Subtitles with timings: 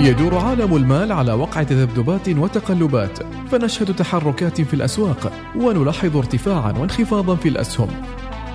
[0.00, 3.18] يدور عالم المال على وقع تذبذبات وتقلبات
[3.50, 7.88] فنشهد تحركات في الأسواق ونلاحظ ارتفاعا وانخفاضا في الأسهم.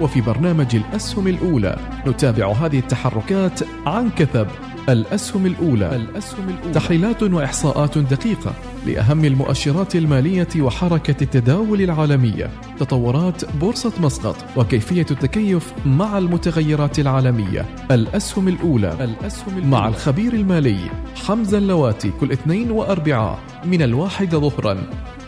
[0.01, 4.47] وفي برنامج الأسهم الأولى نتابع هذه التحركات عن كثب.
[4.89, 5.95] الأسهم الأولى.
[5.95, 8.53] الأسهم الأولى تحليلات وإحصاءات دقيقة
[8.85, 12.49] لأهم المؤشرات المالية وحركة التداول العالمية.
[12.79, 17.65] تطورات بورصة مسقط وكيفية التكيف مع المتغيرات العالمية.
[17.91, 18.93] الأسهم الأولى.
[19.03, 20.79] الأسهم الأولى مع الخبير المالي
[21.27, 24.77] حمزة اللواتي كل اثنين وأربعاء من الواحدة ظهرا.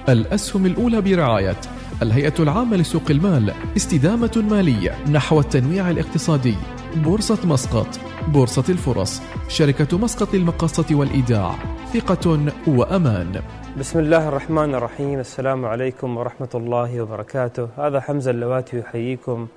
[0.10, 1.58] الأسهم الأولى برعاية
[2.02, 6.56] الهيئة العامة لسوق المال استدامة مالية نحو التنويع الاقتصادي.
[6.96, 7.88] بورصة مسقط
[8.28, 11.56] بورصة الفرص شركة مسقط للمقاصة والإيداع
[11.94, 13.42] ثقة وأمان.
[13.80, 17.68] بسم الله الرحمن الرحيم السلام عليكم ورحمة الله وبركاته.
[17.78, 19.48] هذا حمزة اللواتي يحييكم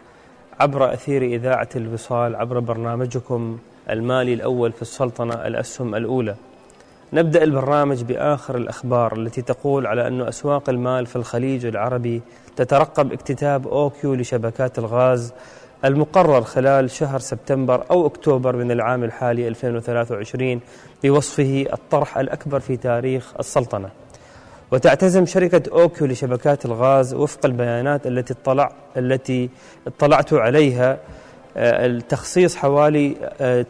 [0.60, 3.58] عبر أثير إذاعة الوصال عبر برنامجكم
[3.90, 6.34] المالي الأول في السلطنة الأسهم الأولى.
[7.12, 12.22] نبدأ البرنامج بآخر الأخبار التي تقول على أن أسواق المال في الخليج العربي
[12.56, 15.32] تترقب اكتتاب أوكيو لشبكات الغاز
[15.84, 20.60] المقرر خلال شهر سبتمبر أو أكتوبر من العام الحالي 2023
[21.04, 23.88] بوصفه الطرح الأكبر في تاريخ السلطنة.
[24.72, 29.50] وتعتزم شركة أوكيو لشبكات الغاز وفق البيانات التي اطلع التي
[29.86, 30.98] اطلعت عليها
[31.56, 33.14] آه، التخصيص حوالي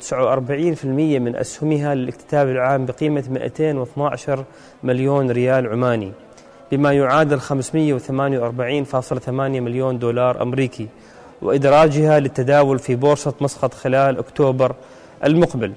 [0.01, 4.45] 49% آه، من أسهمها للاكتتاب العام بقيمة 212
[4.83, 6.13] مليون ريال عماني
[6.73, 10.89] بما يعادل 548.8 مليون دولار أمريكي.
[11.43, 14.75] وإدراجها للتداول في بورصة مسقط خلال أكتوبر
[15.25, 15.73] المقبل.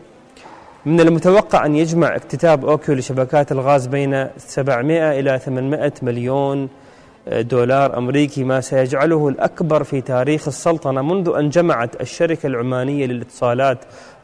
[0.85, 6.69] من المتوقع أن يجمع اكتتاب أوكيو لشبكات الغاز بين 700 إلى 800 مليون
[7.31, 13.77] دولار أمريكي ما سيجعله الأكبر في تاريخ السلطنة منذ أن جمعت الشركة العمانية للاتصالات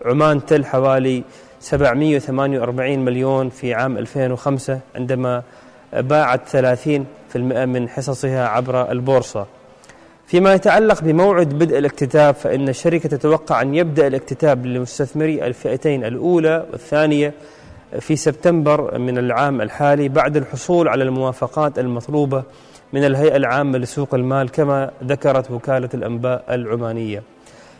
[0.05, 1.23] عمان تل حوالي
[1.59, 5.43] 748 مليون في عام 2005 عندما
[5.93, 9.45] باعت 30% من حصصها عبر البورصة.
[10.27, 17.33] فيما يتعلق بموعد بدء الاكتتاب فإن الشركة تتوقع أن يبدأ الاكتتاب لمستثمري الفئتين الأولى والثانية
[17.99, 22.43] في سبتمبر من العام الحالي بعد الحصول على الموافقات المطلوبة
[22.93, 27.23] من الهيئة العامة لسوق المال كما ذكرت وكالة الأنباء العمانية.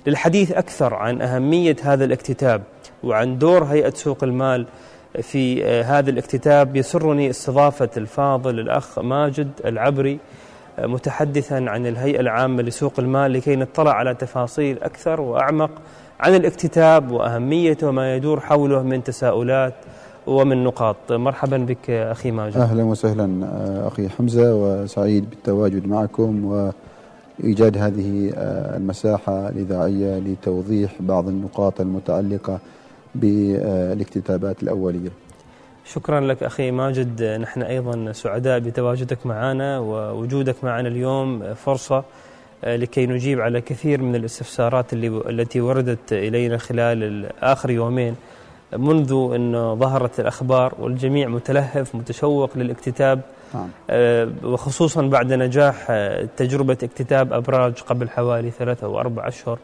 [0.08, 2.64] للحديث أكثر عن أهمية هذا الاكتتاب
[3.04, 4.66] وعن دور هيئة سوق المال
[5.22, 10.20] في هذا الاكتتاب يسرني استضافة الفاضل الأخ ماجد العبري
[10.80, 15.72] متحدثا عن الهيئة العامة لسوق المال لكي نطلع على تفاصيل أكثر وأعمق
[16.20, 19.74] عن الاكتتاب وأهميته وما يدور حوله من تساؤلات
[20.28, 20.96] ومن نقاط.
[21.12, 22.58] مرحبا بك أخي ماجد.
[22.58, 23.28] أهلا وسهلا
[23.88, 26.46] أخي حمزة وسعيد بالتواجد معكم
[27.40, 28.34] وإيجاد هذه
[28.78, 32.60] المساحة الإذاعية لتوضيح بعض النقاط المتعلقة
[33.16, 35.10] بالإكتتابات الأولية.
[35.86, 37.24] شكرا لك أخي ماجد.
[37.24, 41.54] نحن أيضا سعداء بتواجدك معنا ووجودك معنا اليوم.
[41.54, 42.04] فرصة
[42.64, 48.16] آه، لكي نجيب على كثير من الاستفسارات اللي التي وردت إلينا خلال آخر يومين.
[48.74, 53.22] منذ أن ظهرت الأخبار والجميع متلهف متشوق للاكتتاب
[53.54, 53.70] نعم.
[53.90, 59.60] آه، وخصوصا بعد نجاح آه، تجربة اكتتاب أبراج قبل حوالي ثلاثة أو أربع أشهر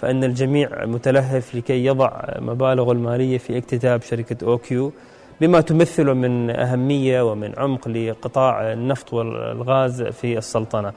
[0.00, 4.92] فإن الجميع متلهف لكي يضع مبالغ المالية في اكتتاب شركة أوكيو.
[5.40, 10.92] بما تمثله من أهمية ومن عمق لقطاع النفط والغاز في السلطنة.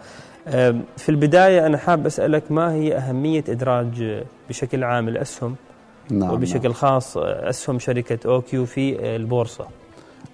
[0.97, 5.55] في البداية أنا حاب أسألك ما هي أهمية إدراج بشكل عام الأسهم؟
[6.11, 6.73] نعم وبشكل نعم.
[6.73, 9.65] خاص أسهم شركة أوكيو في البورصة.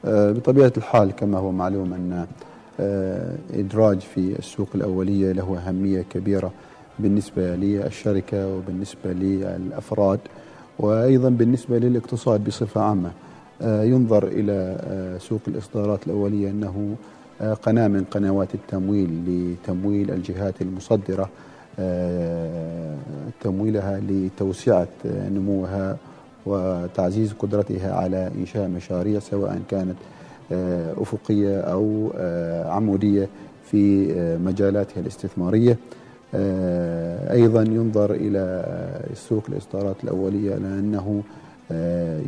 [0.05, 2.27] أه، بطبيعة الحال كما هو معلوم أن
[2.79, 6.51] أه، إدراج في السوق الأولية له أهمية كبيرة
[6.99, 10.19] بالنسبة للشركة وبالنسبة للأفراد
[10.79, 13.09] وأيضا بالنسبة للاقتصاد بصفة عامة.
[13.09, 13.28] آه،
[13.61, 16.95] ينظر إلى آه، سوق الإصدارات الأولية أنه
[17.41, 21.29] آه، قناة من قنوات التمويل لتمويل الجهات المصدرة
[23.41, 25.97] تمويلها لتوسعة نموها
[26.45, 29.95] وتعزيز قدرتها على إنشاء مشاريع سواء كانت
[30.97, 32.11] أفقية أو
[32.65, 33.27] عمودية
[33.71, 34.13] في
[34.45, 35.77] مجالاتها الاستثمارية.
[37.31, 38.65] أيضا ينظر إلى
[39.13, 41.48] سوق الإصدارات الأولية لأنه آه،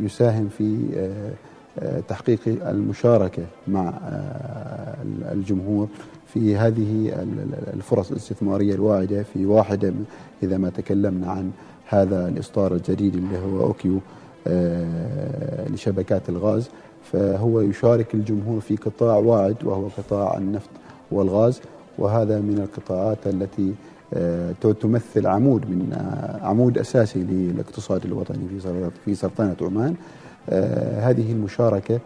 [0.04, 1.32] يساهم في آه،
[1.78, 3.94] آه، تحقيق المشاركة مع
[5.32, 5.88] الجمهور
[6.26, 7.12] في هذه
[7.74, 9.92] الفرص الاستثمارية الواعدة في واحدة
[10.42, 11.50] إذا ما تكلمنا عن
[11.88, 13.98] هذا الإصدار الجديد اللي هو أوكيو
[15.70, 16.68] لشبكات الغاز.
[17.12, 20.70] فهو يشارك الجمهور في قطاع واعد وهو قطاع النفط
[21.10, 21.60] والغاز
[21.98, 23.91] وهذا من القطاعات التي آه،
[24.80, 29.94] تمثل عمود من آه، عمود أساسي للاقتصاد الوطني في في سلطنه عمان.
[30.98, 32.00] هذه المشاركة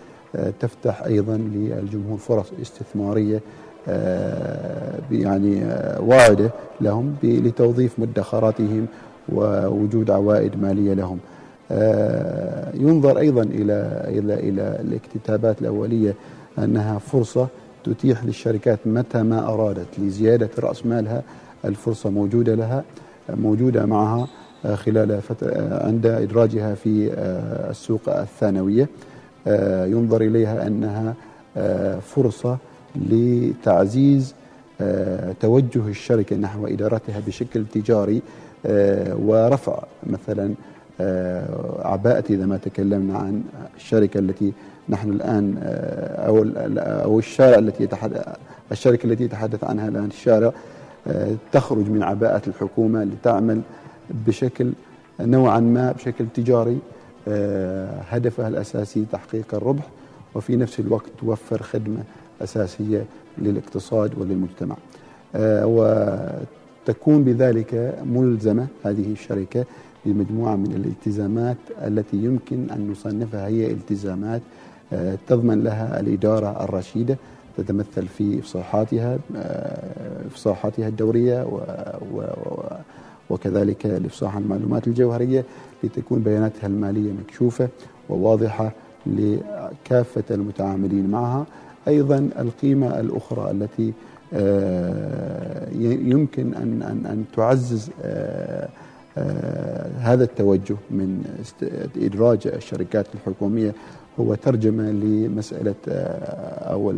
[0.60, 3.40] تفتح أيضا للجمهور فرص استثمارية
[5.12, 5.62] يعني
[6.00, 6.50] واعدة
[6.80, 8.86] لهم لتوظيف مدخراتهم
[9.28, 11.18] ووجود عوائد مالية لهم.
[12.74, 16.14] ينظر أيضا إلى إلى إلى الاكتتابات الأولية
[16.58, 17.48] أنها فرصة
[17.84, 21.22] تتيح للشركات متى ما أرادت لزيادة رأس مالها
[21.66, 22.84] الفرصة موجودة لها
[23.28, 24.28] موجودة معها
[24.74, 25.20] خلال
[25.70, 27.10] عند إدراجها في
[27.70, 28.88] السوق الثانوية.
[29.86, 31.14] ينظر إليها أنها
[32.00, 32.58] فرصة
[32.96, 34.34] لتعزيز
[35.40, 38.22] توجه الشركة نحو إدارتها بشكل تجاري
[39.18, 40.54] ورفع مثلا
[41.84, 43.42] عباءة إذا ما تكلمنا عن
[43.76, 44.52] الشركة التي
[44.88, 47.88] نحن الآن آه، أو الشارع التي
[48.72, 50.48] الشركة التي يتحدث عنها الآن الشارع.
[50.48, 50.52] آه،
[51.52, 53.60] تخرج من عباءة الحكومة لتعمل
[54.26, 54.72] بشكل
[55.20, 56.78] نوعا ما بشكل تجاري
[57.28, 59.88] آه، هدفها الأساسي تحقيق الربح
[60.34, 62.02] وفي نفس الوقت توفر خدمة
[62.42, 63.04] أساسية
[63.38, 64.76] للاقتصاد وللمجتمع.
[65.64, 69.64] وتكون بذلك ملزمة هذه الشركة
[70.06, 71.56] بمجموعة من الالتزامات
[71.86, 74.42] التي يمكن أن نصنفها هي التزامات
[74.92, 77.16] آه، تضمن لها الإدارة الرشيدة
[77.56, 81.46] تتمثل في إفصاحاتها آه، إفصاحاتها الدورية
[83.30, 85.44] وكذلك الإفصاح عن المعلومات الجوهرية
[85.84, 87.68] لتكون بياناتها المالية مكشوفة
[88.08, 88.72] وواضحة
[89.06, 91.46] لكافة المتعاملين معها.
[91.88, 93.92] أيضا القيمة الأخرى التي
[94.34, 97.90] آه، يمكن أن أن أن تعزز
[99.98, 101.24] هذا التوجه من
[101.96, 103.74] إدراج الشركات الحكومية
[104.20, 106.94] هو ترجمة لمسألة آه، أو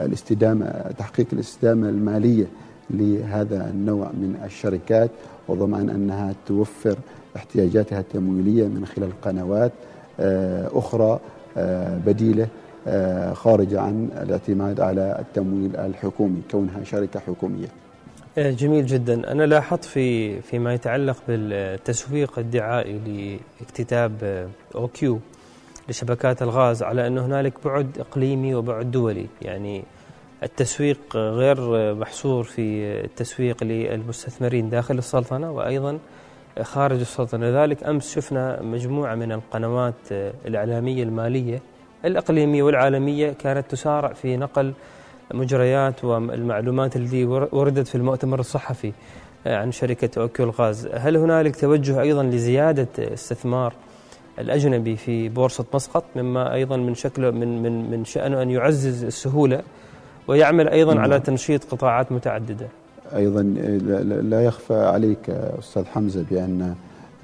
[0.00, 0.66] الاستدامة
[0.98, 2.46] تحقيق الاستدامة المالية
[2.90, 5.10] لهذا النوع من الشركات
[5.48, 6.96] وضمان أنها توفر
[7.36, 9.72] احتياجاتها التمويلية من خلال قنوات
[10.20, 11.20] آه، أخرى
[11.56, 12.48] آه، بديلة
[13.32, 17.66] خارجة عن الاعتماد على التمويل الحكومي كونها شركة حكومية.
[18.38, 19.32] جميل جدا.
[19.32, 25.18] أنا لاحظت في فيما يتعلق بالتسويق الدعائي لاكتتاب أوكيو.
[25.92, 29.26] لشبكات الغاز على أن هنالك بعد إقليمي وبعد دولي.
[29.42, 29.84] يعني
[30.42, 31.56] التسويق غير
[31.94, 35.98] محصور في التسويق للمستثمرين داخل السلطنة وأيضا
[36.62, 37.46] خارج السلطنة.
[37.50, 39.94] لذلك أمس شفنا مجموعة من القنوات
[40.46, 41.62] الإعلامية المالية
[42.04, 44.72] الإقليمية والعالمية كانت تسارع في نقل
[45.34, 48.92] مجريات والمعلومات التي وردت في المؤتمر الصحفي
[49.46, 53.74] عن شركة أوكيو الغاز هل هنالك توجه أيضا لزيادة استثمار
[54.38, 59.62] الأجنبي في بورصة مسقط مما أيضا من شكله من من من شأنه أن يعزز السهولة
[60.28, 61.20] ويعمل أيضا على نعم.
[61.20, 62.68] تنشيط قطاعات متعددة.
[63.16, 63.42] أيضا
[64.22, 66.74] لا يخفى عليك أستاذ حمزة بأن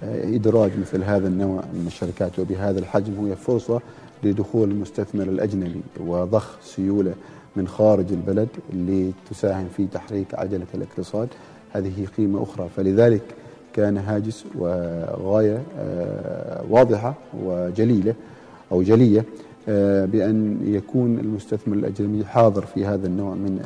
[0.02, 3.80] إدراج مثل هذا النوع من الشركات وبهذا الحجم هي فرصة
[4.22, 7.14] لدخول المستثمر الأجنبي وضخ سيولة
[7.56, 11.28] من خارج البلد اللي تساهم في تحريك عجلة الاقتصاد.
[11.72, 12.68] هذه قيمة أخرى.
[12.76, 13.22] فلذلك
[13.78, 17.14] كان هاجس وغاية آه، واضحة
[17.44, 18.14] وجليلة
[18.72, 19.24] أو جلية
[19.68, 23.60] آه، بأن يكون المستثمر الأجنبي حاضر في هذا النوع من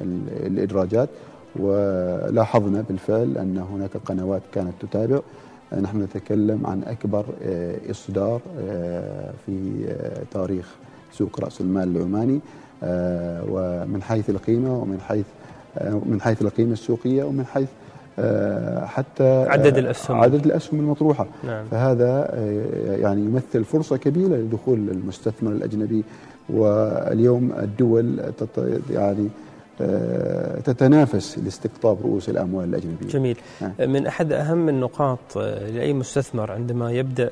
[0.46, 1.08] الإدراجات.
[1.56, 5.20] ولاحظنا بالفعل أن هناك قنوات كانت تتابع.
[5.82, 8.40] نحن نتكلم عن أكبر آه، إصدار
[9.46, 9.84] في
[10.30, 10.74] تاريخ
[11.12, 12.40] سوق رأس المال العماني
[13.48, 15.26] ومن حيث القيمة ومن حيث
[16.06, 17.81] من حيث القيمة السوقية ومن حيث آه،
[18.86, 20.20] حتى عدد الأسهم.
[20.20, 21.26] عدد الأسهم المطروحة.
[21.44, 21.64] نعم.
[21.70, 26.04] فهذا آه، يعني يمثل فرصة كبيرة لدخول المستثمر الأجنبي
[26.48, 28.32] واليوم الدول
[28.90, 29.28] يعني
[29.80, 33.08] آه، تتنافس لاستقطاب رؤوس الأموال الأجنبية.
[33.08, 33.36] جميل.
[33.60, 33.72] نعم.
[33.90, 35.36] من أحد أهم النقاط
[35.74, 37.30] لأي مستثمر عندما يبدأ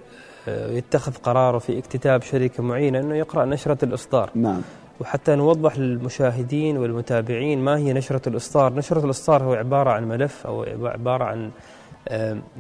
[0.49, 4.31] يتخذ قراره في اكتتاب شركة معينة أنه يقرأ نشرة الإصدار.
[4.35, 4.61] نعم.
[5.01, 8.75] وحتى نوضح للمشاهدين والمتابعين ما هي نشرة الإصدار.
[8.75, 11.51] نشرة الإصدار هو عبارة عن ملف أو عبارة عن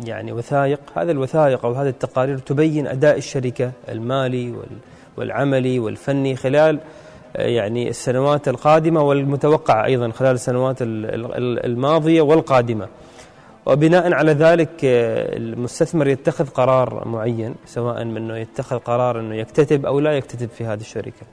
[0.04, 0.80] يعني وثائق.
[0.94, 4.54] هذا الوثائق أو هذه التقارير تبين أداء الشركة المالي
[5.16, 6.80] والعملي والفني خلال
[7.36, 12.88] آه، يعني السنوات القادمة والمتوقعة أيضا خلال السنوات الماضية والقادمة.
[13.66, 20.00] وبناء على ذلك آه، المستثمر يتخذ قرار معين سواء منه يتخذ قرار أنه يكتتب أو
[20.00, 21.26] لا يكتتب في هذه الشركة.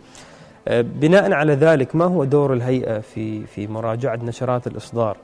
[0.71, 5.17] بناء على ذلك ما هو دور الهيئة في في مراجعة نشرات الإصدار؟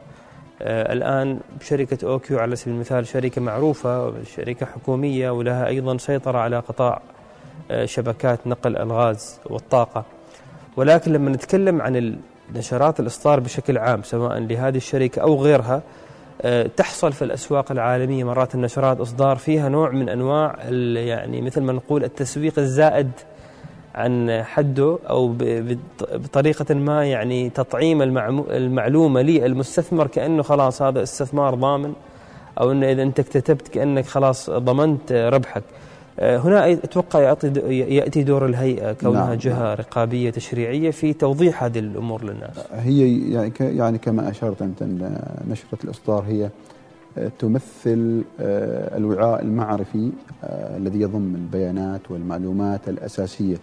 [0.62, 6.60] آه، الآن شركة أوكيو على سبيل المثال شركة معروفة شركة حكومية ولها أيضا سيطرة على
[6.60, 7.02] قطاع
[7.72, 10.04] آه، شبكات نقل الغاز والطاقة
[10.78, 12.18] ولكن لما نتكلم عن
[12.56, 15.82] نشرات الإصدار بشكل عام سواء لهذه الشركة أو غيرها
[16.78, 20.56] تحصل في الأسواق العالمية مرات النشرات إصدار فيها نوع من أنواع
[20.96, 23.12] يعني مثل ما نقول التسويق الزائد
[23.96, 25.36] عن حده أو
[26.14, 28.02] بطريقة ما يعني تطعيم
[28.52, 31.94] المعلومة للمستثمر كأنه خلاص هذا استثمار ضامن
[32.60, 35.64] أو أنه إذا أنت اكتتبت كأنك خلاص ضمنت ربحك.
[36.20, 37.36] آه، هنا أتوقع
[37.70, 39.76] يأتي دور الهيئة كونها نعم جهة نعم.
[39.78, 42.58] رقابية تشريعية في توضيح هذه الأمور للناس.
[42.72, 44.84] هي يعني, يعني كما أشرت أنت
[45.48, 46.50] نشرة الإصدار هي
[47.18, 50.12] آه، تمثل آه، الوعاء المعرفي
[50.78, 53.58] الذي يضم البيانات والمعلومات الأساسية.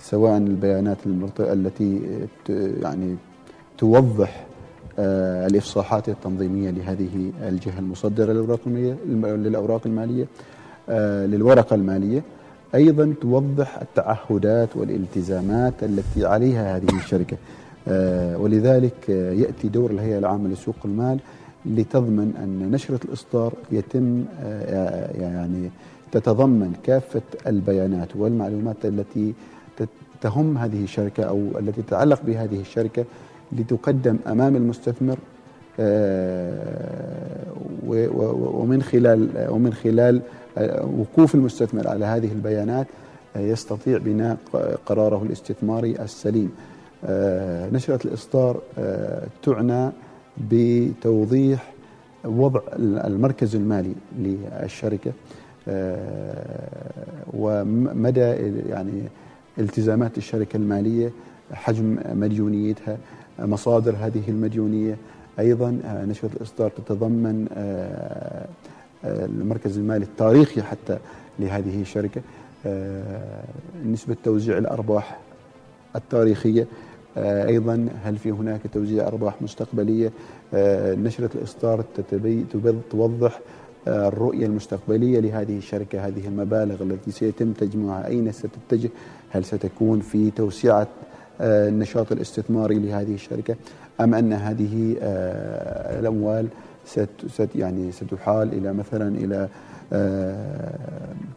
[0.00, 0.98] سواء البيانات
[1.40, 2.00] التي
[2.82, 3.16] يعني
[3.78, 4.46] توضح
[4.98, 8.32] الإفصاحات التنظيمية لهذه الجهة المصدرة
[9.36, 10.26] للأوراق المالية
[10.88, 12.22] آه، للورقة المالية.
[12.74, 17.36] أيضا توضح التعهدات والالتزامات التي عليها هذه الشركة.
[17.88, 21.18] آه، ولذلك يأتي دور الهيئة العامة لسوق المال
[21.66, 25.70] لتضمن أن نشرة الإصدار يتم آه، يعني
[26.12, 29.34] تتضمن كافة البيانات والمعلومات التي
[30.20, 33.04] تهم هذه الشركة أو التي تتعلق بهذه الشركة
[33.52, 35.18] لتقدم أمام المستثمر
[38.54, 40.20] ومن خلال ومن خلال
[40.98, 42.86] وقوف المستثمر على هذه البيانات
[43.36, 44.36] يستطيع بناء
[44.86, 46.52] قراره الاستثماري السليم.
[47.04, 49.90] آه، نشرة الإصدار آه، تعنى
[50.50, 51.72] بتوضيح
[52.24, 55.12] وضع المركز المالي للشركة
[55.68, 56.90] آه،
[57.32, 58.20] ومدى
[58.68, 59.02] يعني
[59.58, 61.12] التزامات الشركة المالية
[61.52, 62.98] حجم مديونيتها
[63.38, 64.96] مصادر هذه المديونية.
[65.38, 67.46] أيضا نشرة الإصدار تتضمن
[69.04, 70.98] المركز المالي التاريخي حتى
[71.38, 72.20] لهذه الشركة.
[72.66, 73.44] آه،
[73.86, 75.18] نسبة توزيع الأرباح
[75.96, 76.66] التاريخية.
[77.16, 80.12] آه، أيضا هل في هناك توزيع أرباح مستقبلية؟
[80.54, 81.84] آه، نشرة الإصدار
[82.90, 83.40] توضح
[83.88, 88.06] الرؤية المستقبلية لهذه الشركة هذه المبالغ التي سيتم تجميعها.
[88.06, 88.90] أين ستتجه؟
[89.30, 90.86] هل ستكون في توسعة
[91.40, 93.56] النشاط الاستثماري لهذه الشركة
[94.00, 94.96] أم أن هذه
[96.00, 96.46] الأموال
[96.86, 99.48] ست يعني ستحال إلى مثلا إلى
[99.92, 100.74] آه،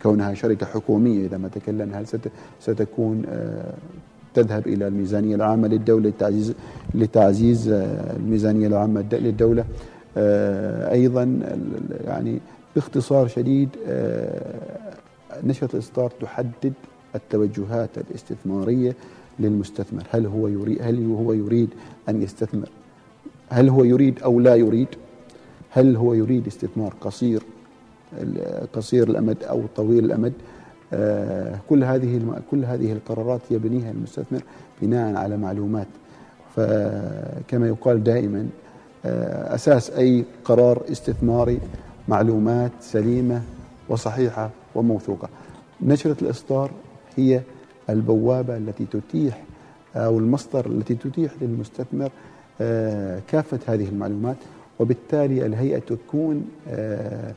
[0.03, 2.05] كونها شركة حكومية إذا ما تكلم هل
[2.59, 3.73] ستكون آه،
[4.33, 6.53] تذهب إلى الميزانية العامة للدولة لتعزيز
[6.95, 9.65] لتعزيز آه، الميزانية العامة للدولة؟
[10.91, 11.39] أيضا
[12.05, 12.39] يعني
[12.75, 13.69] باختصار شديد
[15.43, 16.73] نشره الاصدار تحدد
[17.15, 18.95] التوجهات الاستثمارية
[19.39, 20.03] للمستثمر.
[20.11, 21.69] هل هو يريد هل هو يريد
[22.09, 22.69] أن يستثمر؟
[23.49, 24.87] هل هو يريد أو لا يريد؟
[25.69, 27.43] هل هو يريد استثمار قصير
[28.73, 30.33] قصير الأمد أو طويل الأمد؟
[30.93, 34.43] آه، كل هذه كل هذه القرارات يبنيها المستثمر
[34.81, 35.87] بناء على معلومات.
[36.55, 38.47] فكما يقال دائما
[39.05, 41.59] آه، أساس أي قرار استثماري
[42.07, 43.41] معلومات سليمة
[43.89, 45.29] وصحيحة وموثوقة.
[45.81, 46.71] نشرة الإصدار
[47.15, 47.41] هي
[47.89, 49.43] البوابة التي تتيح
[49.95, 52.11] أو المصدر التي تتيح للمستثمر
[52.61, 54.35] آه، كافة هذه المعلومات.
[54.79, 57.33] وبالتالي الهيئة تكون آه،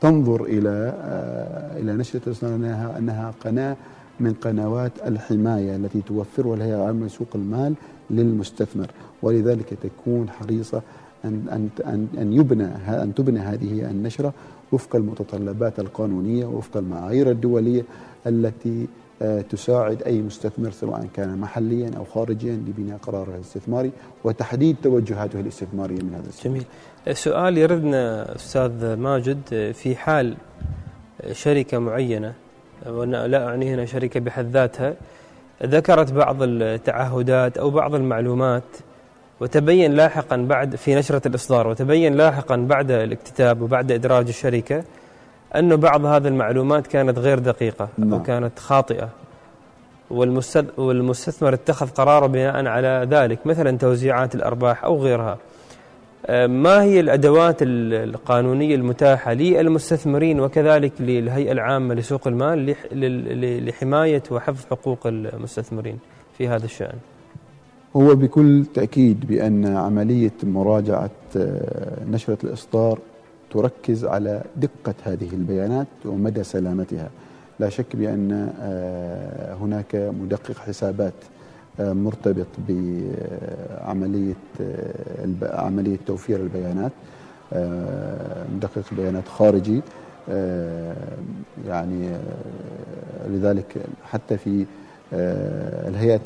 [0.00, 3.76] تنظر إلى آه، إلى نشرة أنها أنها قناة
[4.20, 7.74] من قنوات الحماية التي توفرها الهيئة العامة لسوق المال
[8.10, 8.90] للمستثمر.
[9.22, 10.82] ولذلك تكون حريصة
[11.24, 14.32] أن أن أن يبنى أن تبنى هذه النشرة.
[14.74, 17.84] وفق المتطلبات القانونية وفق المعايير الدولية
[18.26, 18.86] التي
[19.22, 23.90] آه، تساعد أي مستثمر سواء كان محليا أو خارجيا لبناء قراره الاستثماري
[24.24, 26.44] وتحديد توجهاته الاستثمارية من هذا السبب.
[26.44, 26.64] جميل
[27.16, 30.36] سؤال يردنا أستاذ ماجد في حال
[31.32, 32.32] شركة معينة
[32.86, 34.94] وأنا لا أعني هنا شركة بحد ذاتها
[35.62, 38.62] ذكرت بعض التعهدات أو بعض المعلومات
[39.44, 44.84] وتبين لاحقا بعد في نشرة الإصدار وتبين لاحقا بعد الاكتتاب وبعد إدراج الشركة
[45.56, 48.14] أنه بعض هذه المعلومات كانت غير دقيقة نعم.
[48.14, 49.08] أو كانت خاطئة.
[50.78, 55.38] والمستثمر اتخذ قراره بناء على ذلك مثلا توزيعات الأرباح أو غيرها.
[56.26, 62.76] آه، ما هي الأدوات القانونية المتاحة للمستثمرين وكذلك للهيئة العامة لسوق المال
[63.66, 65.98] لحماية وحفظ حقوق المستثمرين
[66.38, 66.98] في هذا الشأن؟
[67.96, 72.98] هو بكل تأكيد بأن عملية مراجعة آه، نشرة الإصدار
[73.50, 77.10] تركز على دقة هذه البيانات ومدى سلامتها.
[77.60, 81.14] لا شك بأن آه، هناك مدقق حسابات
[81.80, 84.34] آه، مرتبط بعملية
[85.42, 86.92] عملية توفير البيانات
[88.56, 89.80] مدقق بيانات خارجي
[91.68, 92.10] يعني
[93.28, 94.66] لذلك حتى في
[95.12, 96.20] الهيئة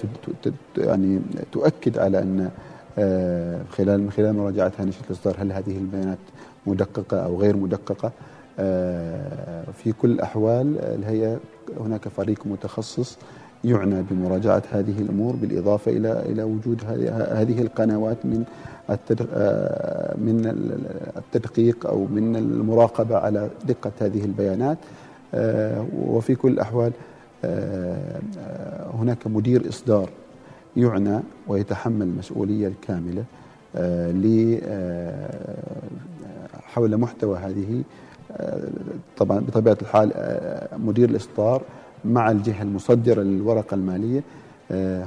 [0.76, 1.20] يعني
[1.52, 2.50] تؤكد على أن
[2.99, 6.18] آه، خلال من خلال مراجعتها نشرة الإصدار هل هذه البيانات
[6.66, 8.12] مدققة أو غير مدققة؟
[8.58, 11.38] آه، في كل الأحوال الهيئة
[11.80, 13.18] هناك فريق متخصص
[13.64, 16.85] يعنى بمراجعة هذه الأمور بالإضافة إلى إلى وجود
[17.30, 18.44] هذه القنوات من
[19.32, 20.47] آه، من
[21.16, 24.78] التدقيق أو من المراقبة على دقة هذه البيانات.
[25.97, 26.92] وفي كل الأحوال
[28.95, 30.09] هناك مدير إصدار
[30.76, 33.25] يعنى ويتحمل المسؤولية الكاملة
[33.76, 34.12] آه،
[34.64, 35.28] آه،
[36.62, 37.83] حول محتوى هذه
[38.33, 38.68] آه،
[39.16, 40.12] طبعا بطبيعة الحال
[40.78, 41.62] مدير الإصدار
[42.04, 44.23] مع الجهة المصدرة للورقة المالية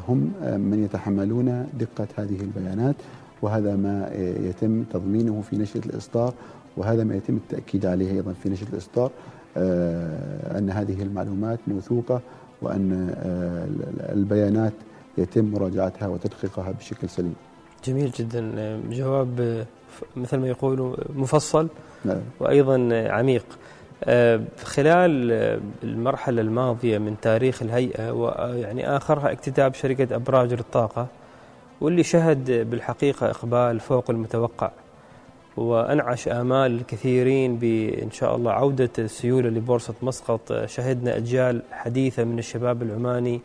[0.07, 2.95] هم من يتحملون دقة هذه البيانات
[3.41, 4.09] وهذا ما
[4.50, 6.33] يتم تضمينه في نشرة الإصدار
[6.77, 9.11] وهذا ما يتم التأكيد عليه أيضا في نشرة الإصدار.
[10.58, 12.22] أن هذه المعلومات موثوقة
[12.62, 13.15] وأن
[14.13, 14.74] البيانات
[15.17, 17.36] يتم مراجعتها وتدقيقها بشكل سليم.
[17.86, 18.79] جميل جدا.
[18.89, 19.65] جواب
[20.15, 21.67] مثل ما يقولوا مفصل
[22.05, 22.22] نعم.
[22.39, 23.46] وأيضا عميق.
[24.03, 25.31] آه، خلال
[25.84, 31.08] المرحلة الماضية من تاريخ الهيئة ويعني آخرها اكتتاب شركة أبراج للطاقة
[31.81, 34.72] واللي شهد بالحقيقة إقبال فوق المتوقع.
[35.58, 40.65] وأنعش آمال الكثيرين بإن شاء الله عودة السيولة لبورصة مسقط.
[40.65, 43.41] شهدنا أجيال حديثة من الشباب العماني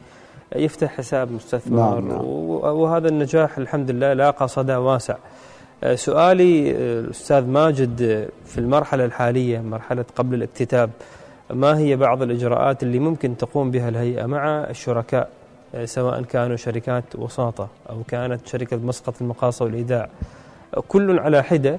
[0.57, 1.77] يفتح حساب مستثمر.
[1.77, 2.25] نعم نعم.
[2.25, 5.17] وهذا النجاح الحمد لله لاقى صدى واسع.
[5.95, 10.91] سؤالي الأستاذ ماجد في المرحلة الحالية مرحلة قبل الاكتتاب
[11.51, 15.29] ما هي بعض الإجراءات اللي ممكن تقوم بها الهيئة مع الشركاء
[15.85, 20.09] سواء كانوا شركات وساطة أو كانت شركة مسقط المقاصة والإيداع؟
[20.89, 21.79] كل على حدة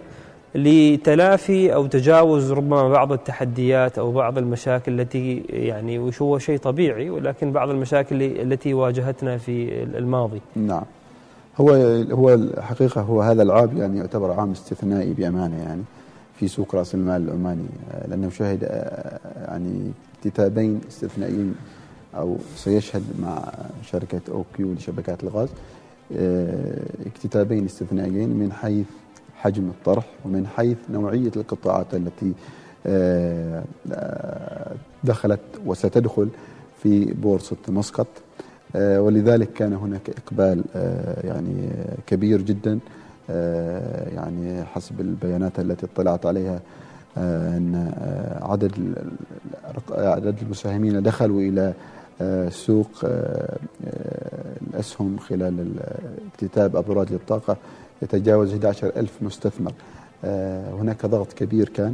[0.56, 7.10] لتلافي أو تجاوز ربما بعض التحديات أو بعض المشاكل التي يعني وش هو شيء طبيعي
[7.10, 10.42] ولكن بعض المشاكل التي واجهتنا في الماضي.
[10.56, 10.84] نعم.
[11.58, 11.70] هو
[12.12, 15.82] هو الحقيقة هو هذا العام يعني يعتبر عام استثنائي بأمانة يعني
[16.40, 17.66] في سوق رأس المال العماني.
[18.08, 18.64] لأنه شهد
[19.48, 19.92] يعني
[20.24, 21.56] كتابين استثنائيين
[22.18, 23.52] أو سيشهد مع
[23.84, 25.50] شركة أوكيو لشبكات الغاز.
[27.06, 28.86] اكتتابين استثنائيين من حيث
[29.36, 32.34] حجم الطرح ومن حيث نوعية القطاعات التي
[32.86, 36.30] آه، آه، دخلت وستدخل
[36.84, 38.08] في بورصة مسقط.
[38.76, 40.64] آه، ولذلك كان هناك إقبال
[41.24, 41.70] يعني
[42.08, 42.80] كبير جدا
[44.16, 46.60] يعني حسب البيانات التي اطلعت عليها
[47.18, 47.92] أن
[48.42, 48.72] عدد
[49.90, 51.74] عدد المساهمين دخلوا إلى
[52.50, 52.90] سوق
[54.74, 55.68] الأسهم خلال
[56.34, 57.58] اكتتاب أبراج للطاقة
[58.02, 59.72] يتجاوز 11 ألف مستثمر.
[60.26, 61.94] آه، هناك ضغط كبير كان.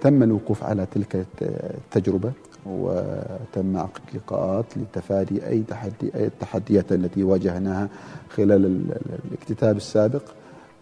[0.00, 2.32] تم الوقوف على تلك التجربة
[2.66, 7.88] وتم عقد لقاءات لتفادي أي تحدي أي التحديات التي واجهناها
[8.36, 8.90] خلال
[9.30, 10.22] الاكتتاب السابق.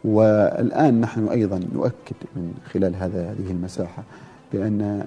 [0.04, 4.02] والآن نحن أيضا نؤكد من خلال هذا هذه المساحة
[4.52, 5.04] بأن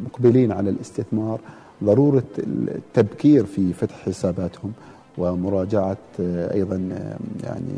[0.00, 1.40] المقبلين على الاستثمار
[1.84, 4.72] ضرورة التبكير في فتح حساباتهم
[5.18, 7.74] ومراجعة آه، أيضا آه، يعني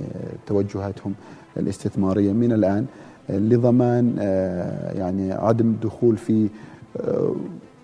[0.47, 1.15] توجهاتهم
[1.57, 2.33] الاستثمارية.
[2.33, 2.87] من الآن
[3.29, 6.49] لضمان آه، يعني عدم الدخول في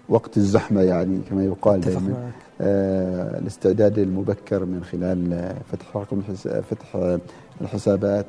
[0.08, 2.30] وقت الزحمة يعني كما يقال دائما
[3.40, 6.20] الاستعداد المبكر من خلال فتح رقم
[6.70, 7.18] فتح
[7.60, 8.26] الحسابات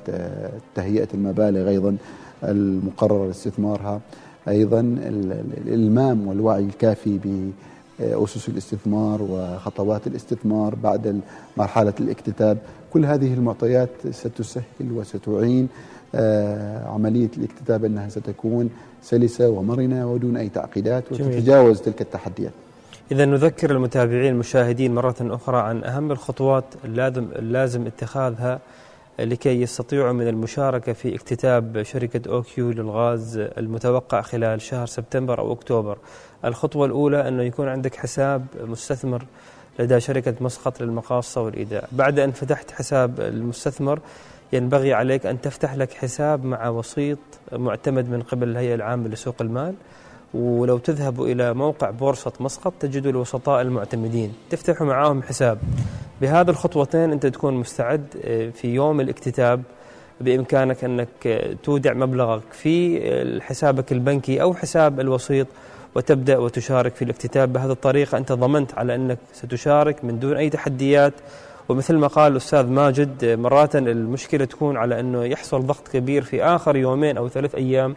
[0.75, 1.97] تهيئة المبالغ أيضا
[2.43, 4.02] المقرر استثمارها
[4.47, 4.80] أيضا
[5.58, 7.19] الإلمام والوعي الكافي
[8.01, 11.21] أسس الاستثمار وخطوات الاستثمار بعد
[11.57, 12.57] مرحلة الاكتتاب.
[12.93, 15.67] كل هذه المعطيات ستسهل وستعين
[16.15, 18.69] آه، عملية الاكتتاب أنها ستكون
[19.03, 22.51] سلسة ومرنة ودون أي تعقيدات وتتجاوز تلك التحديات.
[23.12, 28.59] إذا نذكر المتابعين المشاهدين مرة أخرى عن أهم الخطوات اللازم, اللازم اتخاذها
[29.19, 35.97] لكي يستطيعوا من المشاركة في اكتتاب شركة أوكيو للغاز المتوقع خلال شهر سبتمبر أو أكتوبر.
[36.45, 39.25] الخطوة الأولى أنه يكون عندك حساب مستثمر
[39.79, 41.88] لدى شركة مسقط للمقاصة والإيداع.
[41.91, 43.99] بعد أن فتحت حساب المستثمر
[44.53, 47.19] ينبغي عليك أن تفتح لك حساب مع وسيط
[47.51, 49.73] معتمد من قبل الهيئة العامة لسوق المال.
[50.33, 54.33] ولو تذهبوا إلى موقع بورصة مسقط تجدوا الوسطاء المعتمدين.
[54.49, 55.59] تفتحوا معاهم حساب.
[56.21, 59.63] بهذه الخطوتين أنت تكون مستعد آه، في يوم الاكتتاب.
[60.21, 65.47] بإمكانك أنك آه، تودع مبلغك في آه، حسابك البنكي أو حساب الوسيط
[65.95, 67.53] وتبدأ وتشارك في الاكتتاب.
[67.53, 71.13] بهذه الطريقة أنت ضمنت على أنك ستشارك من دون أي تحديات.
[71.69, 76.75] ومثل ما قال الأستاذ ماجد مرات المشكلة تكون على أنه يحصل ضغط كبير في آخر
[76.75, 77.95] يومين أو ثلاث أيام.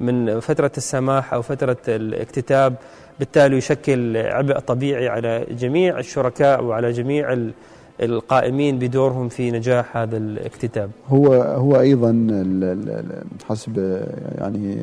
[0.00, 2.74] من فترة السماح أو فترة الاكتتاب
[3.18, 7.36] بالتالي يشكل عبء طبيعي على جميع الشركاء وعلى جميع
[8.02, 10.90] القائمين بدورهم في نجاح هذا الاكتتاب.
[11.08, 12.10] هو هو أيضا
[13.48, 14.02] حسب
[14.38, 14.76] يعني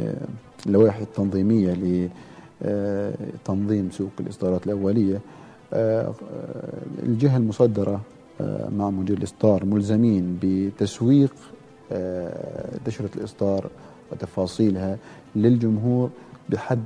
[0.67, 2.01] اللوائح التنظيمية
[2.61, 5.19] لتنظيم سوق الإصدارات الأولية
[7.03, 8.01] الجهة المصدرة
[8.77, 11.33] مع مدير الإصدار ملزمين بتسويق
[12.87, 13.65] نشره الإصدار
[14.11, 14.97] وتفاصيلها
[15.35, 16.09] للجمهور
[16.49, 16.83] بحد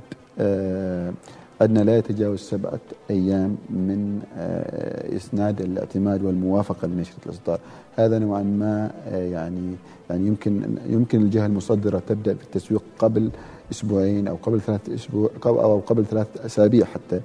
[1.60, 7.60] أدنى لا يتجاوز سبعة أيام من آه، إسناد الاعتماد والموافقة لنشرة الإصدار.
[7.96, 9.74] هذا نوعا ما آه، يعني
[10.10, 13.30] يعني يمكن يمكن الجهة المصدرة تبدأ في التسويق قبل
[13.70, 17.20] أسبوعين أو قبل ثلاث أسبوع أو قبل ثلاث أسابيع حتى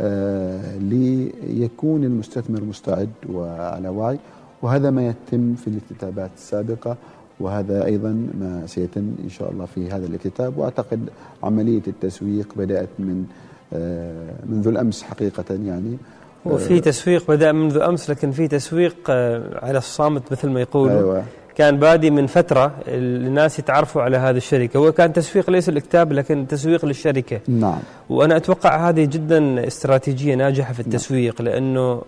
[0.00, 4.18] آه، ليكون المستثمر مستعد وعلى وعي.
[4.62, 6.96] وهذا ما يتم في الاكتتابات السابقة.
[7.42, 8.08] وهذا أيضا
[8.40, 11.08] ما سيتم إن شاء الله في هذا الاكتتاب وأعتقد
[11.42, 13.24] عملية التسويق بدأت من
[13.72, 15.98] آه، منذ الأمس حقيقة يعني.
[16.44, 20.98] وفي تسويق بدأ منذ أمس لكن في تسويق آه، على الصامت مثل ما يقولوا.
[20.98, 21.24] أيوة.
[21.54, 24.78] كان بادي من فترة الناس يتعرفوا على هذه الشركة.
[24.78, 27.40] هو كان تسويق ليس الكتاب لكن تسويق للشركة.
[27.48, 27.78] نعم.
[28.10, 31.50] وأنا أتوقع هذه جدا استراتيجية ناجحة في التسويق نعم.
[31.50, 32.02] لأنه آه،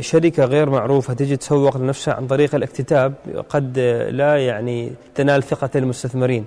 [0.00, 3.14] شركة غير معروفة تجي تسوق لنفسها عن طريق الاكتتاب
[3.48, 3.78] قد
[4.10, 6.44] لا يعني تنال ثقة المستثمرين.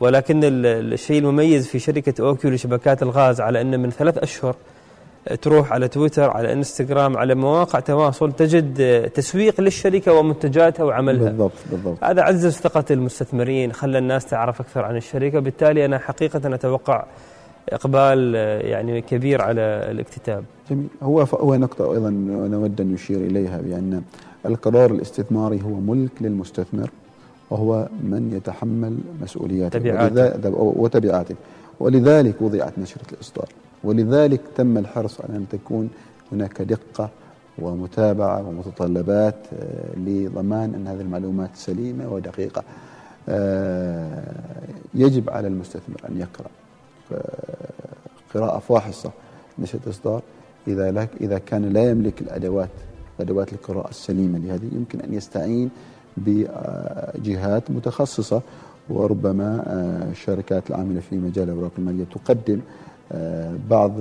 [0.00, 4.56] ولكن الشيء المميز في شركة أوكيو لشبكات الغاز على أن من ثلاث أشهر
[5.42, 11.24] تروح على تويتر على إنستغرام على مواقع تواصل تجد تسويق للشركة ومنتجاتها وعملها.
[11.24, 12.04] بالضبط بالضبط.
[12.04, 15.38] هذا عزز ثقة المستثمرين خلى الناس تعرف أكثر عن الشركة.
[15.38, 17.04] بالتالي أنا حقيقة أتوقع
[17.68, 20.44] إقبال يعني كبير على الاكتتاب.
[20.70, 20.86] جميل.
[21.02, 22.10] هو هو نقطة أيضا
[22.50, 24.02] نود أن نشير إليها بأن
[24.46, 26.90] القرار الاستثماري هو ملك للمستثمر
[27.50, 30.50] وهو من يتحمل مسؤولياته تبعاته.
[30.54, 31.34] وتبعاته.
[31.80, 33.48] ولذلك وضعت نشرة الإصدار.
[33.84, 35.90] ولذلك تم الحرص على أن تكون
[36.32, 37.08] هناك دقة
[37.58, 42.62] ومتابعة ومتطلبات آه، لضمان أن هذه المعلومات سليمة ودقيقة.
[43.28, 44.22] آه،
[44.94, 46.46] يجب على المستثمر أن يقرأ.
[46.46, 46.61] آه،
[48.34, 49.10] قراءة فاحصة
[49.58, 50.22] نشرة الإصدار
[50.68, 52.70] إذا إذا كان لا يملك الأدوات
[53.20, 55.70] أدوات القراءة السليمة لهذه يمكن أن يستعين
[56.16, 58.42] بجهات متخصصة.
[58.90, 59.64] وربما
[60.10, 62.60] الشركات العاملة في مجال الأوراق المالية تقدم
[63.70, 63.92] بعض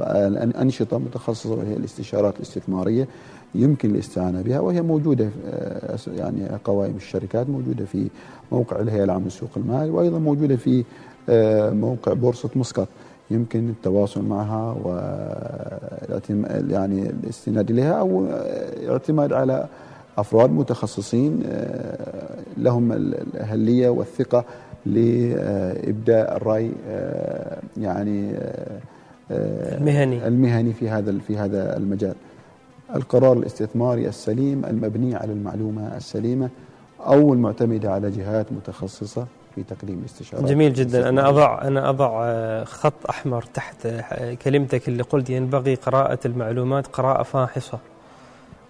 [0.00, 3.08] الأنشطة متخصصة وهي الاستشارات الاستثمارية
[3.54, 5.30] يمكن الاستعانة بها وهي موجودة
[6.16, 8.08] يعني قوائم الشركات موجودة في
[8.52, 10.84] موقع الهيئة العامة لسوق المال وأيضا موجودة في
[11.72, 12.88] موقع بورصة مسقط.
[13.30, 14.88] يمكن التواصل معها و
[16.70, 18.26] يعني الاستناد اليها أو
[18.88, 19.66] اعتماد على
[20.18, 24.44] أفراد متخصصين آه، لهم الأهلية والثقة
[24.86, 28.32] لإبداء الرأي آه، يعني
[29.30, 30.26] آه، المهني.
[30.26, 32.14] المهني في هذا في هذا المجال.
[32.94, 36.48] القرار الاستثماري السليم المبني على المعلومة السليمة
[37.00, 39.26] أو المعتمدة على جهات متخصصة.
[39.64, 40.44] في تقديم الاستشارات.
[40.44, 43.88] جميل جدا أنا اضع أنا أضع خط أحمر تحت
[44.44, 47.78] كلمتك اللي قلت ينبغي قراءة المعلومات قراءة فاحصة.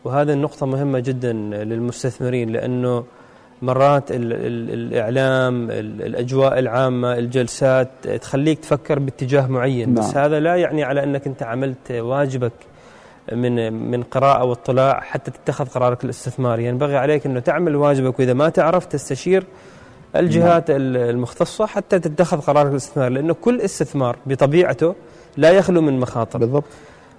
[0.04, 3.04] وهذه النقطة مهمة جدا للمستثمرين لأنه
[3.62, 10.04] مرات ال ال الإعلام الأجواء العامة الجلسات تخليك تفكر باتجاه معين نعم.
[10.04, 12.52] بس هذا لا يعني على أنك أنت عملت واجبك
[13.32, 18.48] من من قراءة واطلاع حتى تتخذ قرارك الاستثماري ينبغي عليك أنه تعمل واجبك وإذا ما
[18.48, 19.44] تعرف تستشير
[20.16, 20.64] الجهات.
[20.70, 24.94] المختصة حتى تتخذ قرارك الاستثماري لأنه كل استثمار بطبيعته
[25.36, 26.38] لا يخلو من مخاطر.
[26.38, 26.64] بالضبط.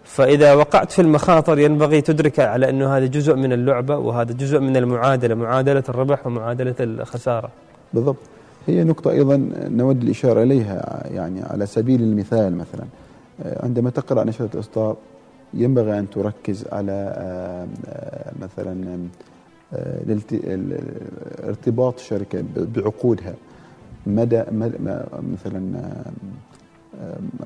[0.04, 4.78] فإذا وقعت في المخاطر ينبغي تدرك على أنه هذا جزء من اللعبة وهذا جزء من
[4.78, 7.50] المعادلة معادلة الربح ومعادلة الخسارة.
[7.94, 8.18] بالضبط.
[8.68, 12.86] هي نقطة أيضا نود الإشارة إليها يعني على سبيل المثال مثلا
[13.44, 14.96] آه، عندما تقرأ نشرة الإصدار
[15.54, 18.98] ينبغي أن تركز على آه، آه، مثلا
[21.44, 22.44] ارتباط الشركة
[22.76, 23.34] بعقودها.
[24.08, 24.44] مدى
[25.22, 25.80] مثلا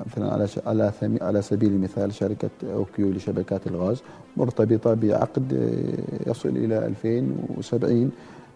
[0.06, 4.02] مثلا على على على سبيل المثال شركة أوكيو لشبكات الغاز
[4.36, 8.10] مرتبطة بعقد آه، يصل إلى 2070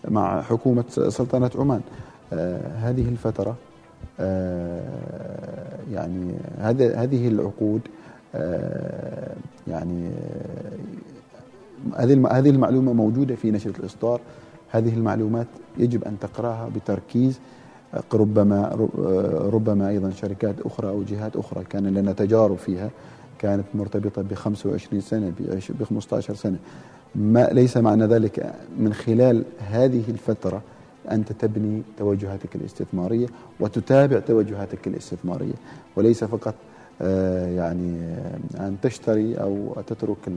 [0.09, 1.81] مع حكومة سلطنة عمان.
[2.33, 3.57] آه، هذه الفترة
[4.21, 4.83] آه،
[5.93, 6.35] يعني
[6.95, 7.81] هذه العقود
[9.69, 10.11] يعني
[11.97, 14.21] هذه هذه المعلومة موجودة في نشرة الإصدار.
[14.71, 15.47] هذه المعلومات
[15.79, 17.41] يجب أن تقرأها بتركيز.
[18.15, 18.89] ربما
[19.53, 22.91] ربما أيضا شركات أخرى أو جهات أخرى كان لنا تجارب فيها
[23.39, 25.33] كانت مرتبطة ب 25 سنة
[25.81, 26.57] ب 15 سنة.
[27.15, 30.63] ما ليس معنى ذلك من خلال هذه الفترة
[31.11, 33.27] انت تبني توجهاتك الاستثمارية
[33.61, 35.55] وتتابع توجهاتك الاستثمارية
[35.97, 36.55] وليس فقط
[37.01, 38.17] يعني
[38.61, 40.29] أن تشتري أو تترك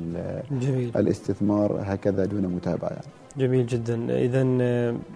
[0.52, 0.92] جميل.
[0.96, 3.08] الاستثمار هكذا دون متابعة يعني.
[3.38, 4.42] جميل جدا إذا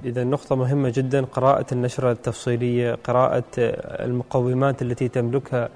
[0.05, 5.69] إذا نقطة مهمة جدا قراءة النشرة التفصيلية قراءة المقومات التي تملكها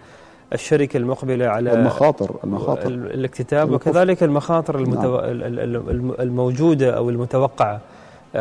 [0.54, 5.22] الشركة المقبلة على المخاطر المخاطر الاكتتاب وكذلك المخاطر المتو...
[5.22, 6.14] نعم.
[6.20, 7.82] الموجودة أو المتوقعة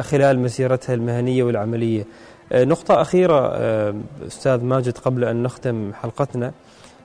[0.01, 2.05] خلال مسيرتها المهنية والعملية
[2.55, 3.57] نقطة أخيرة
[4.27, 6.53] أستاذ ماجد قبل أن نختم حلقتنا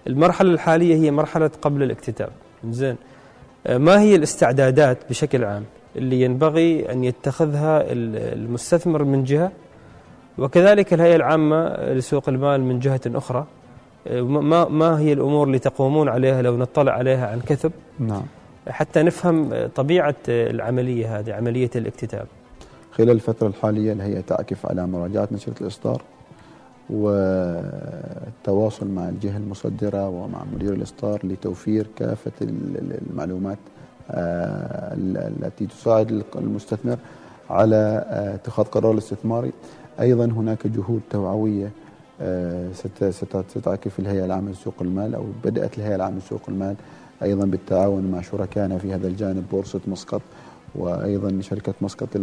[0.08, 2.30] المرحلة الحالية هي مرحلة قبل الاكتتاب.
[2.70, 2.96] زين.
[3.70, 5.64] ما هي الاستعدادات بشكل عام
[5.96, 7.84] اللي ينبغي أن يتخذها
[8.34, 9.52] المستثمر من جهة؟
[10.38, 13.46] وكذلك الهيئة العامة لسوق المال من جهة أخرى.
[14.22, 18.24] ما ما هي الأمور اللي تقومون عليها لو نطلع عليها عن كثب؟ نعم.
[18.68, 22.28] حتى نفهم طبيعة العملية هذه عملية الاكتتاب.
[22.92, 26.02] خلال الفترة الحالية الهيئة تعكف على مراجعة نشرة الإصدار
[26.90, 33.58] والتواصل مع الجهة المصدرة ومع مدير الإصدار لتوفير كافة المعلومات
[34.12, 36.98] آه، التي تساعد المستثمر
[37.50, 39.52] على آه، اتخاذ قرار الاستثماري.
[40.00, 41.72] أيضا هناك جهود توعوية
[42.22, 42.70] آه،
[43.50, 46.76] ستعكف الهيئة العامة لسوق المال أو بدأت الهيئة العامة لسوق المال
[47.24, 50.22] أيضا بالتعاون مع شركائنا في هذا الجانب بورصة مسقط
[50.76, 52.18] وأيضا شركة مسقط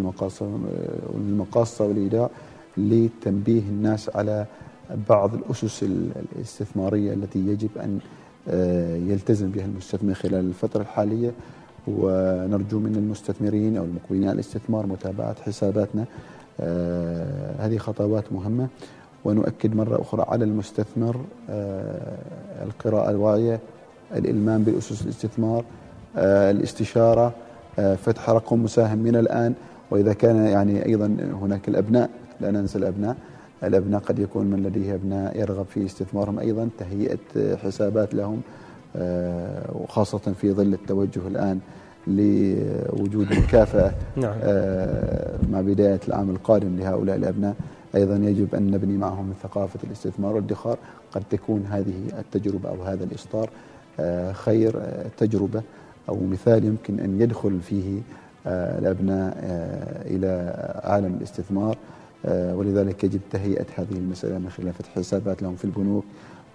[1.14, 2.30] للمقاصة والإيداع.
[2.76, 4.46] لتنبيه الناس على
[5.08, 5.82] بعض الأسس
[6.36, 7.98] الاستثمارية التي يجب أن
[8.48, 11.32] آه، يلتزم بها المستثمر خلال الفترة الحالية.
[11.88, 16.04] ونرجو من المستثمرين أو المقبلين على الاستثمار متابعة حساباتنا.
[16.60, 18.68] آه، هذه خطوات مهمة.
[19.24, 21.16] ونؤكد مرة أخرى على المستثمر
[21.50, 22.18] آه،
[22.64, 23.60] القراءة الواعية
[24.16, 25.64] الإلمام بأسس الاستثمار
[26.16, 27.32] الاستشارة
[27.76, 29.54] فتح رقم مساهم من الآن.
[29.90, 33.16] وإذا كان يعني أيضا هناك الأبناء لا ننسى الأبناء.
[33.64, 36.38] الأبناء قد يكون من لديه أبناء يرغب في استثمارهم.
[36.38, 38.40] أيضا تهيئة حسابات لهم
[39.72, 41.58] وخاصة في ظل التوجه الآن
[42.06, 44.34] لوجود مكافأة نعم.
[45.50, 47.54] مع بداية العام القادم لهؤلاء الأبناء.
[47.94, 50.78] أيضا يجب أن نبني معهم ثقافة الاستثمار والادخار.
[51.12, 53.50] قد تكون هذه التجربة أو هذا الإصدار
[54.00, 55.62] آه، خير آه، تجربة
[56.08, 58.00] أو مثال يمكن أن يدخل فيه
[58.46, 59.36] آه، الأبناء
[60.06, 61.76] إلى عالم الاستثمار.
[62.28, 66.04] ولذلك يجب تهيئة هذه المسألة من خلال فتح حسابات لهم في البنوك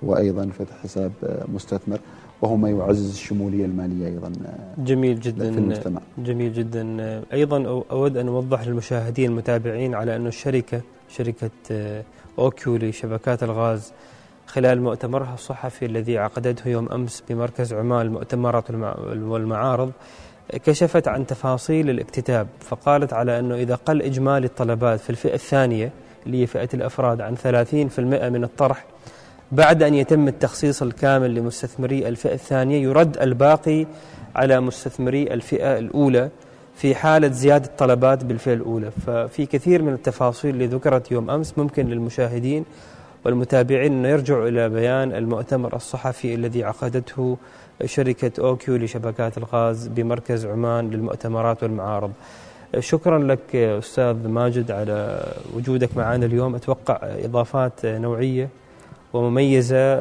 [0.04, 1.12] وأيضا فتح حساب
[1.54, 2.00] مستثمر
[2.42, 4.32] وهو ما يعزز الشمولية المالية أيضا
[4.78, 6.02] جميل جدا في المجتمع.
[6.18, 7.24] جميل جدا.
[7.34, 12.04] أيضا أود أن أوضح للمشاهدين المتابعين على أن الشركة شركة آه،
[12.40, 13.94] أوكيو لشبكات الغاز
[14.48, 18.72] خلال مؤتمرها الصحفي الذي عقدته يوم أمس بمركز عمان المؤتمرات
[19.08, 19.92] والمعارض
[20.54, 25.92] كشفت عن تفاصيل الاكتتاب فقالت على أنه إذا قل إجمالي الطلبات في الفئة الثانية
[26.26, 28.86] اللي هي فئة الأفراد عن 30% من الطرح
[29.52, 33.86] بعد أن يتم التخصيص الكامل لمستثمري الفئة الثانية يرد الباقي
[34.36, 36.30] على مستثمري الفئة الأولى
[36.76, 38.92] في حالة زيادة طلبات بالفئة الأولى.
[39.06, 42.66] ففي كثير من التفاصيل اللي ذكرت يوم أمس ممكن للمشاهدين
[43.26, 47.38] والمتابعين أن يرجعوا إلى بيان المؤتمر الصحفي الذي عقدته
[47.86, 52.12] شركة أوكيو لشبكات الغاز بمركز عمان للمؤتمرات والمعارض.
[52.80, 55.24] شكرا لك أستاذ ماجد على
[55.56, 56.56] وجودك معنا اليوم.
[56.56, 58.50] أتوقع إضافات نوعية
[59.14, 59.96] ومميزة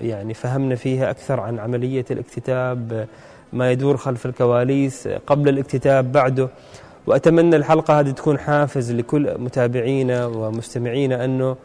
[0.00, 3.06] يعني فهمنا فيها أكثر عن عملية الاكتتاب
[3.52, 6.48] ما يدور خلف الكواليس قبل الاكتتاب بعده.
[7.06, 11.56] وأتمنى الحلقة هذه تكون حافز لكل متابعينا ومستمعينا أنه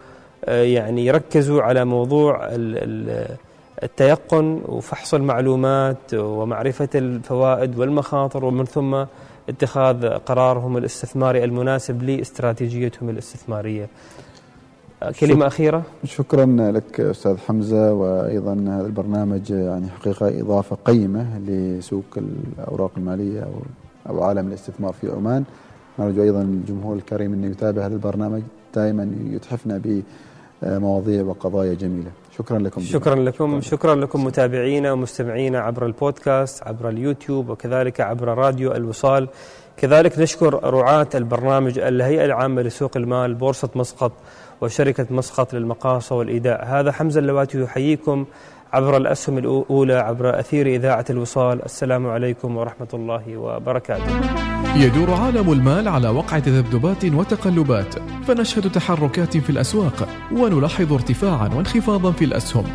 [0.47, 2.49] يعني يركزوا على موضوع
[3.85, 9.05] التيقن وفحص المعلومات ومعرفة الفوائد والمخاطر ومن ثم
[9.49, 13.87] اتخاذ قرارهم الاستثماري المناسب لاستراتيجيتهم الاستثمارية.
[15.19, 15.81] كلمة أخيرة.
[16.03, 23.53] شكرا لك أستاذ حمزة وأيضا هذا البرنامج يعني حقيقة إضافة قيمة لسوق الأوراق المالية أو,
[24.09, 25.43] أو عالم الاستثمار في عمان.
[25.99, 28.41] نرجو أيضا الجمهور الكريم أن يتابع هذا البرنامج
[28.75, 29.81] دائما يتحفنا
[30.61, 32.11] بمواضيع وقضايا جميلة.
[32.37, 32.81] شكرا لكم.
[32.81, 33.61] شكرا لكم.
[33.61, 39.27] شكرا لكم متابعينا ومستمعينا عبر البودكاست عبر اليوتيوب وكذلك عبر راديو الوصال.
[39.77, 44.11] كذلك نشكر رعاة البرنامج الهيئة العامة لسوق المال بورصة مسقط
[44.61, 48.25] وشركة مسقط للمقاصة والإيداع هذا حمزة اللواتي يحييكم.
[48.73, 51.65] عبر الأسهم الأولى عبر أثير إذاعة الوصال.
[51.65, 54.21] السلام عليكم ورحمة الله وبركاته.
[54.75, 57.95] يدور عالم المال على وقع تذبذبات وتقلبات
[58.27, 62.65] فنشهد تحركات في الأسواق ونلاحظ ارتفاعا وانخفاضا في الأسهم.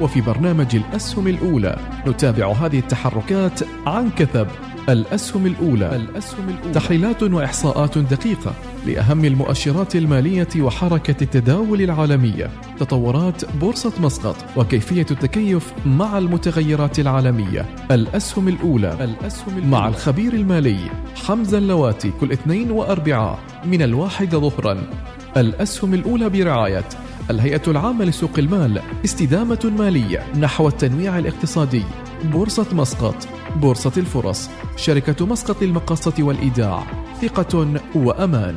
[0.00, 4.46] وفي برنامج الأسهم الأولى نتابع هذه التحركات عن كثب.
[4.88, 5.96] الأسهم الأولى.
[5.96, 8.54] الأسهم الأولى تحليلات وإحصاءات دقيقة
[8.86, 12.50] لأهم المؤشرات المالية وحركة التداول العالمية.
[12.78, 17.66] تطورات بورصة مسقط وكيفية التكيف مع المتغيرات العالمية.
[17.90, 19.04] الأسهم الأولى.
[19.04, 20.78] الأسهم الأولى مع الخبير المالي
[21.26, 24.82] حمزة اللواتي كل اثنين وأربعاء من الواحدة ظهرا.
[25.36, 26.84] الأسهم الأولى برعاية
[27.30, 31.82] الهيئة العامة لسوق المال استدامة مالية نحو التنويع الاقتصادي.
[32.24, 36.86] بورصة مسقط بورصة الفرص شركة مسقط للمقاصة والإيداع.
[37.22, 38.52] ثقة وأمان.